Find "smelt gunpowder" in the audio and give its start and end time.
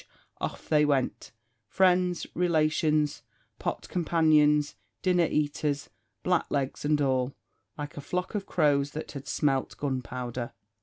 9.27-10.53